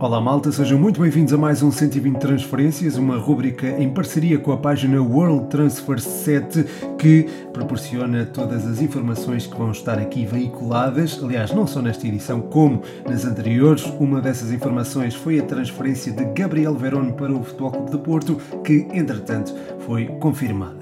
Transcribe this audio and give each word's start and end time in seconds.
Olá 0.00 0.18
malta, 0.18 0.50
sejam 0.50 0.78
muito 0.78 0.98
bem-vindos 0.98 1.30
a 1.34 1.36
mais 1.36 1.62
um 1.62 1.70
120 1.70 2.16
Transferências, 2.16 2.96
uma 2.96 3.18
rúbrica 3.18 3.68
em 3.68 3.92
parceria 3.92 4.38
com 4.38 4.50
a 4.50 4.56
página 4.56 4.98
World 4.98 5.50
Transfer 5.50 6.00
7 6.00 6.64
que 6.96 7.24
proporciona 7.52 8.24
todas 8.24 8.66
as 8.66 8.80
informações 8.80 9.46
que 9.46 9.54
vão 9.54 9.70
estar 9.70 9.98
aqui 9.98 10.24
veiculadas, 10.24 11.22
aliás, 11.22 11.52
não 11.52 11.66
só 11.66 11.82
nesta 11.82 12.06
edição 12.06 12.40
como 12.40 12.82
nas 13.06 13.26
anteriores. 13.26 13.84
Uma 14.00 14.22
dessas 14.22 14.50
informações 14.50 15.14
foi 15.14 15.38
a 15.38 15.42
transferência 15.42 16.10
de 16.10 16.24
Gabriel 16.32 16.74
Verón 16.74 17.12
para 17.12 17.34
o 17.34 17.44
Futebol 17.44 17.70
Clube 17.70 17.90
de 17.90 17.98
Porto, 17.98 18.40
que 18.64 18.88
entretanto 18.94 19.54
foi 19.80 20.06
confirmada. 20.18 20.79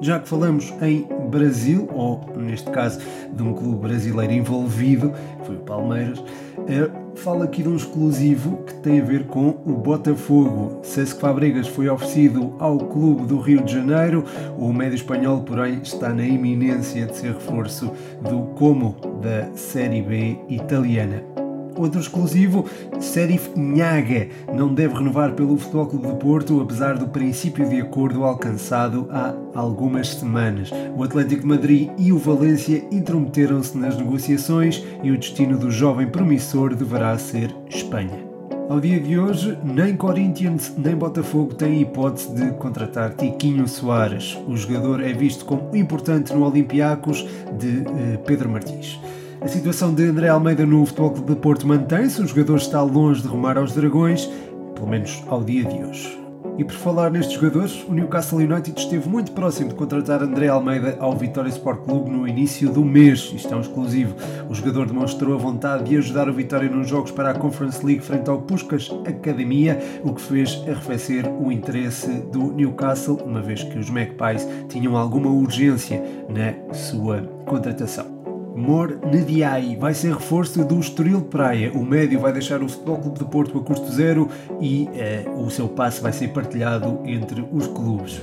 Já 0.00 0.18
que 0.18 0.28
falamos 0.28 0.72
em 0.80 1.06
Brasil, 1.28 1.88
ou 1.92 2.24
neste 2.36 2.70
caso 2.70 3.00
de 3.32 3.42
um 3.42 3.52
clube 3.52 3.88
brasileiro 3.88 4.32
envolvido, 4.32 5.12
foi 5.44 5.56
o 5.56 5.60
Palmeiras, 5.60 6.22
eh, 6.66 6.90
fala 7.16 7.44
aqui 7.44 7.62
de 7.62 7.68
um 7.68 7.76
exclusivo 7.76 8.62
que 8.66 8.74
tem 8.74 9.00
a 9.00 9.04
ver 9.04 9.26
com 9.26 9.48
o 9.64 9.72
Botafogo. 9.72 10.80
Cesc 10.82 11.20
Fabregas 11.20 11.68
foi 11.68 11.88
oferecido 11.88 12.54
ao 12.58 12.78
clube 12.78 13.26
do 13.26 13.38
Rio 13.38 13.62
de 13.62 13.74
Janeiro. 13.74 14.24
O 14.58 14.72
médio 14.72 14.96
espanhol, 14.96 15.42
porém, 15.42 15.80
está 15.82 16.14
na 16.14 16.24
iminência 16.24 17.06
de 17.06 17.16
ser 17.16 17.32
reforço 17.34 17.92
do 18.22 18.54
Como 18.56 18.96
da 19.22 19.54
Série 19.54 20.00
B 20.00 20.38
italiana. 20.48 21.29
Outro 21.76 22.00
exclusivo, 22.00 22.66
Serif 23.00 23.50
Nhaga 23.56 24.28
não 24.54 24.72
deve 24.72 24.94
renovar 24.94 25.32
pelo 25.32 25.56
Futebol 25.56 25.86
Clube 25.86 26.06
do 26.08 26.14
Porto, 26.16 26.60
apesar 26.60 26.98
do 26.98 27.08
princípio 27.08 27.68
de 27.68 27.80
acordo 27.80 28.24
alcançado 28.24 29.08
há 29.10 29.34
algumas 29.54 30.08
semanas. 30.08 30.70
O 30.96 31.02
Atlético 31.02 31.42
de 31.42 31.46
Madrid 31.46 31.90
e 31.98 32.12
o 32.12 32.18
Valência 32.18 32.84
intrometeram-se 32.90 33.76
nas 33.76 33.96
negociações 33.96 34.84
e 35.02 35.10
o 35.10 35.18
destino 35.18 35.58
do 35.58 35.70
jovem 35.70 36.08
promissor 36.08 36.74
deverá 36.74 37.16
ser 37.18 37.54
Espanha. 37.68 38.30
Ao 38.70 38.78
dia 38.78 39.00
de 39.00 39.18
hoje, 39.18 39.58
nem 39.64 39.96
Corinthians 39.96 40.72
nem 40.78 40.94
Botafogo 40.94 41.52
têm 41.56 41.80
hipótese 41.80 42.32
de 42.32 42.52
contratar 42.52 43.14
Tiquinho 43.14 43.66
Soares. 43.66 44.38
O 44.46 44.56
jogador 44.56 45.02
é 45.02 45.12
visto 45.12 45.44
como 45.44 45.74
importante 45.74 46.32
no 46.32 46.46
Olympiacos 46.46 47.26
de 47.58 47.80
eh, 47.80 48.16
Pedro 48.24 48.48
Martins. 48.48 49.00
A 49.42 49.48
situação 49.48 49.94
de 49.94 50.04
André 50.04 50.28
Almeida 50.28 50.66
no 50.66 50.84
Futebol 50.84 51.12
Clube 51.12 51.34
de 51.34 51.40
Porto 51.40 51.66
mantém-se, 51.66 52.20
o 52.20 52.26
jogador 52.26 52.58
está 52.58 52.82
longe 52.82 53.22
de 53.22 53.28
rumar 53.28 53.56
aos 53.56 53.72
Dragões, 53.72 54.28
pelo 54.74 54.86
menos 54.86 55.24
ao 55.28 55.42
dia 55.42 55.64
de 55.64 55.82
hoje. 55.82 56.20
E 56.58 56.64
por 56.64 56.74
falar 56.74 57.10
nestes 57.10 57.36
jogadores, 57.36 57.82
o 57.88 57.94
Newcastle 57.94 58.40
United 58.40 58.78
esteve 58.78 59.08
muito 59.08 59.32
próximo 59.32 59.70
de 59.70 59.74
contratar 59.76 60.22
André 60.22 60.48
Almeida 60.48 60.94
ao 61.00 61.16
Vitória 61.16 61.48
Sport 61.48 61.84
Clube 61.84 62.10
no 62.10 62.28
início 62.28 62.70
do 62.70 62.84
mês. 62.84 63.32
Isto 63.34 63.54
é 63.54 63.56
um 63.56 63.62
exclusivo. 63.62 64.14
O 64.46 64.54
jogador 64.54 64.86
demonstrou 64.86 65.34
a 65.34 65.38
vontade 65.38 65.84
de 65.84 65.96
ajudar 65.96 66.28
o 66.28 66.34
Vitória 66.34 66.68
nos 66.68 66.86
jogos 66.86 67.10
para 67.10 67.30
a 67.30 67.34
Conference 67.34 67.84
League 67.84 68.02
frente 68.02 68.28
ao 68.28 68.42
Puskas 68.42 68.90
Academia, 69.06 69.80
o 70.04 70.12
que 70.12 70.20
fez 70.20 70.62
arrefecer 70.66 71.26
o 71.26 71.50
interesse 71.50 72.10
do 72.30 72.52
Newcastle, 72.52 73.16
uma 73.24 73.40
vez 73.40 73.62
que 73.62 73.78
os 73.78 73.88
Magpies 73.88 74.46
tinham 74.68 74.98
alguma 74.98 75.30
urgência 75.30 76.02
na 76.28 76.74
sua 76.74 77.22
contratação. 77.46 78.19
Mor 78.54 78.98
Nediai 79.10 79.76
vai 79.76 79.94
ser 79.94 80.14
reforço 80.14 80.64
do 80.64 80.78
Estoril 80.80 81.22
Praia. 81.22 81.72
O 81.72 81.84
médio 81.84 82.20
vai 82.20 82.32
deixar 82.32 82.62
o 82.62 82.68
Futebol 82.68 82.98
Clube 82.98 83.18
de 83.18 83.24
Porto 83.24 83.58
a 83.58 83.62
custo 83.62 83.90
zero 83.92 84.28
e 84.60 84.88
eh, 84.94 85.24
o 85.36 85.48
seu 85.50 85.68
passe 85.68 86.02
vai 86.02 86.12
ser 86.12 86.28
partilhado 86.28 87.00
entre 87.04 87.46
os 87.52 87.66
clubes. 87.66 88.20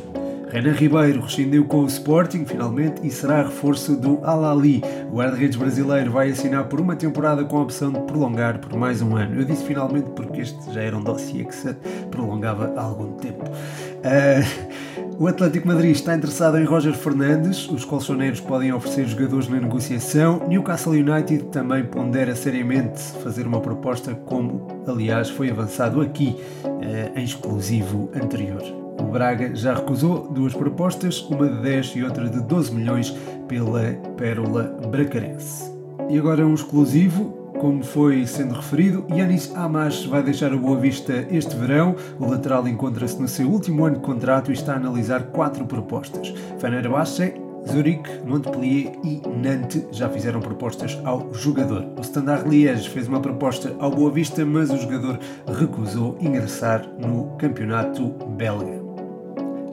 Renan 0.50 0.72
Ribeiro 0.72 1.22
rescindeu 1.22 1.66
com 1.66 1.82
o 1.82 1.88
Sporting, 1.88 2.46
finalmente, 2.46 3.06
e 3.06 3.12
será 3.12 3.44
reforço 3.44 3.98
do 3.98 4.20
Al-Ali. 4.24 4.82
O 5.12 5.18
guarda-redes 5.18 5.58
brasileiro 5.58 6.12
vai 6.12 6.30
assinar 6.30 6.66
por 6.66 6.80
uma 6.80 6.96
temporada 6.96 7.44
com 7.44 7.58
a 7.58 7.64
opção 7.64 7.92
de 7.92 8.00
prolongar 8.02 8.60
por 8.60 8.78
mais 8.78 9.02
um 9.02 9.18
ano. 9.18 9.42
Eu 9.42 9.46
disse 9.46 9.66
finalmente 9.66 10.10
porque 10.12 10.42
este 10.42 10.74
já 10.74 10.82
era 10.82 10.98
um 10.98 11.04
dossiê 11.04 11.44
que 11.44 11.54
se 11.54 11.74
prolongava 12.10 12.74
há 12.78 12.82
algum 12.82 13.12
tempo. 13.14 13.44
Uh, 13.44 14.87
o 15.20 15.28
Atlético 15.28 15.68
Madrid 15.68 15.96
está 15.96 16.16
interessado 16.16 16.58
em 16.58 16.64
Roger 16.64 16.94
Fernandes, 16.94 17.68
os 17.70 17.84
colchoneiros 17.84 18.40
podem 18.40 18.72
oferecer 18.72 19.08
jogadores 19.08 19.48
na 19.48 19.60
negociação. 19.60 20.48
Newcastle 20.48 20.94
United 20.94 21.46
também 21.46 21.84
pondera 21.84 22.36
seriamente 22.36 23.02
fazer 23.24 23.48
uma 23.48 23.60
proposta, 23.60 24.14
como 24.14 24.68
aliás 24.88 25.30
foi 25.30 25.50
avançado 25.50 26.02
aqui 26.02 26.36
eh, 26.82 27.12
em 27.16 27.24
exclusivo 27.24 28.12
anterior. 28.14 28.62
O 29.00 29.06
Braga 29.06 29.56
já 29.56 29.74
recusou 29.74 30.28
duas 30.32 30.54
propostas, 30.54 31.22
uma 31.22 31.48
de 31.48 31.62
10 31.62 31.96
e 31.96 32.04
outra 32.04 32.30
de 32.30 32.40
12 32.42 32.74
milhões 32.74 33.16
pela 33.48 33.94
Pérola 34.18 34.64
Bracarense. 34.90 35.72
E 36.10 36.18
agora 36.18 36.46
um 36.46 36.54
exclusivo, 36.54 37.47
como 37.60 37.84
foi 37.84 38.26
sendo 38.26 38.54
referido, 38.54 39.06
Yanis 39.10 39.54
Amas 39.56 40.06
vai 40.06 40.24
deixar 40.24 40.54
o 40.54 40.60
Boa 40.60 40.80
Vista 40.80 41.26
este 41.30 41.56
verão. 41.56 41.96
O 42.20 42.30
lateral 42.30 42.68
encontra-se 42.68 43.20
no 43.20 43.28
seu 43.28 43.50
último 43.50 43.86
ano 43.86 43.98
de 43.98 44.02
contrato 44.02 44.52
e 44.52 44.54
está 44.54 44.74
a 44.74 44.78
analisar 44.78 45.24
quatro 45.28 45.66
propostas. 45.66 46.34
Fenerbahçe, 46.60 47.34
Zurique, 47.68 48.10
Montpellier 48.26 48.94
e 49.04 49.22
Nantes 49.28 49.86
já 49.92 50.10
fizeram 50.10 50.40
propostas 50.40 51.00
ao 51.04 51.34
jogador. 51.34 51.86
O 51.98 52.02
Standard 52.02 52.48
Liège 52.48 52.90
fez 52.90 53.08
uma 53.08 53.20
proposta 53.20 53.76
ao 53.80 53.92
Boa 53.92 54.12
Vista, 54.12 54.46
mas 54.46 54.70
o 54.72 54.78
jogador 54.78 55.20
recusou 55.60 56.18
ingressar 56.22 56.88
no 56.98 57.36
campeonato 57.38 58.10
belga. 58.38 58.87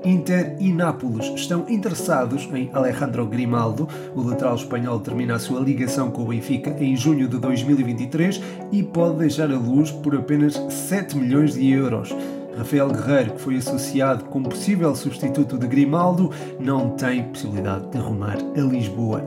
Inter 0.04 0.54
e 0.58 0.70
Nápoles 0.70 1.32
estão 1.34 1.64
interessados 1.68 2.46
em 2.52 2.68
Alejandro 2.74 3.26
Grimaldo. 3.26 3.88
O 4.14 4.22
lateral 4.22 4.54
espanhol 4.54 5.00
termina 5.00 5.36
a 5.36 5.38
sua 5.38 5.60
ligação 5.60 6.10
com 6.10 6.22
o 6.22 6.26
Benfica 6.26 6.76
em 6.78 6.94
junho 6.94 7.26
de 7.26 7.38
2023 7.38 8.40
e 8.70 8.82
pode 8.82 9.18
deixar 9.18 9.50
a 9.50 9.56
luz 9.56 9.90
por 9.90 10.14
apenas 10.14 10.54
7 10.68 11.16
milhões 11.16 11.54
de 11.54 11.70
euros. 11.70 12.14
Rafael 12.56 12.90
Guerreiro, 12.90 13.32
que 13.32 13.40
foi 13.40 13.56
associado 13.56 14.24
como 14.26 14.50
possível 14.50 14.94
substituto 14.94 15.56
de 15.56 15.66
Grimaldo, 15.66 16.30
não 16.60 16.90
tem 16.90 17.24
possibilidade 17.24 17.88
de 17.88 17.98
rumar 17.98 18.36
a 18.56 18.60
Lisboa. 18.60 19.24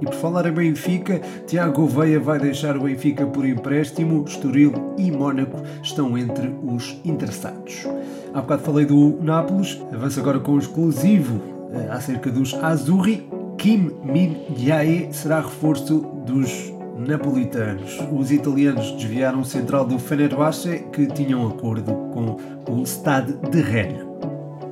E 0.00 0.04
por 0.04 0.14
falar 0.14 0.46
em 0.46 0.52
Benfica, 0.52 1.20
Tiago 1.46 1.86
Veia 1.86 2.20
vai 2.20 2.38
deixar 2.38 2.76
o 2.76 2.82
Benfica 2.84 3.26
por 3.26 3.46
empréstimo, 3.46 4.24
Estoril 4.26 4.72
e 4.96 5.10
Mónaco 5.10 5.60
estão 5.82 6.16
entre 6.16 6.54
os 6.62 6.98
interessados. 7.04 7.86
Há 8.32 8.40
bocado 8.40 8.62
falei 8.62 8.86
do 8.86 9.18
Nápoles, 9.20 9.80
avanço 9.92 10.20
agora 10.20 10.38
com 10.38 10.52
o 10.52 10.58
exclusivo 10.58 11.40
eh, 11.72 11.88
acerca 11.90 12.30
dos 12.30 12.54
Azurri. 12.54 13.28
Kim 13.58 13.90
Min 14.04 14.36
Jae 14.56 15.08
será 15.12 15.40
reforço 15.40 16.00
dos 16.24 16.72
napolitanos. 16.96 17.98
Os 18.10 18.30
italianos 18.30 18.92
desviaram 18.92 19.40
o 19.40 19.44
central 19.44 19.84
do 19.84 19.98
Fenerbahçe 19.98 20.84
que 20.92 21.06
tinham 21.06 21.44
um 21.44 21.48
acordo 21.48 21.92
com 22.12 22.36
o 22.72 22.86
Stade 22.86 23.34
de 23.50 23.60
Rennes. 23.60 24.09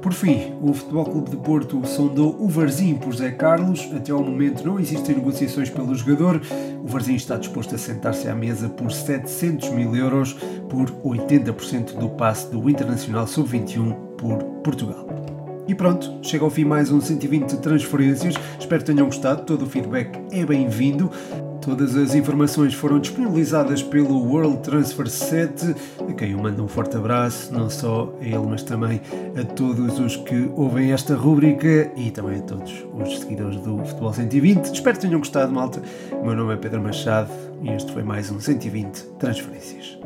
Por 0.09 0.15
fim, 0.15 0.55
o 0.63 0.73
Futebol 0.73 1.05
Clube 1.05 1.31
de 1.33 1.37
Porto 1.37 1.87
sondou 1.87 2.35
o 2.41 2.49
Varzim 2.49 2.95
por 2.95 3.15
Zé 3.15 3.31
Carlos. 3.31 3.91
Até 3.95 4.11
ao 4.11 4.25
momento 4.25 4.67
não 4.67 4.81
existem 4.81 5.17
negociações 5.17 5.69
pelo 5.69 5.95
jogador. 5.95 6.41
O 6.83 6.87
Varzim 6.87 7.15
está 7.15 7.37
disposto 7.37 7.75
a 7.75 7.79
sentar-se 7.79 8.27
à 8.27 8.35
mesa 8.35 8.71
por 8.71 8.91
700 8.91 9.69
mil 9.69 9.95
euros 9.95 10.33
por 10.71 10.91
80% 10.91 11.99
do 11.99 12.09
passe 12.09 12.51
do 12.51 12.71
Internacional 12.71 13.27
Sub-21 13.27 13.95
por 14.17 14.43
Portugal. 14.65 15.07
E 15.69 15.75
pronto, 15.75 16.11
chega 16.23 16.43
ao 16.43 16.51
fim 16.51 16.65
mais 16.65 16.91
um 16.91 17.03
120 17.03 17.59
transferências. 17.59 18.35
Espero 18.59 18.83
que 18.83 18.91
tenham 18.91 19.05
gostado. 19.05 19.43
Todo 19.43 19.67
o 19.67 19.69
feedback 19.69 20.19
é 20.33 20.47
bem-vindo. 20.47 21.11
Todas 21.69 21.95
as 21.99 22.15
informações 22.15 22.73
foram 22.73 22.99
disponibilizadas 22.99 23.83
pelo 23.83 24.19
World 24.27 24.62
Transfer 24.62 25.06
7, 25.06 25.77
a 26.09 26.15
quem 26.15 26.31
eu 26.31 26.39
mando 26.39 26.65
um 26.65 26.67
forte 26.67 26.97
abraço, 26.97 27.53
não 27.53 27.69
só 27.69 28.11
a 28.23 28.25
ele, 28.25 28.39
mas 28.39 28.62
também 28.62 29.03
a 29.39 29.45
todos 29.45 29.99
os 29.99 30.17
que 30.17 30.51
ouvem 30.57 30.93
esta 30.93 31.15
rúbrica 31.15 31.93
e 31.95 32.11
também 32.11 32.39
a 32.39 32.43
todos 32.43 32.73
os 32.95 33.19
seguidores 33.19 33.61
do 33.61 33.84
Futebol 33.84 34.15
120. 34.15 34.65
Espero 34.65 34.97
que 34.97 35.03
tenham 35.03 35.19
gostado, 35.19 35.53
malta. 35.53 35.83
O 36.11 36.25
meu 36.25 36.34
nome 36.34 36.55
é 36.55 36.57
Pedro 36.57 36.81
Machado 36.81 37.31
e 37.63 37.69
este 37.69 37.92
foi 37.92 38.03
mais 38.03 38.31
um 38.31 38.41
120 38.41 39.03
Transferências. 39.19 39.98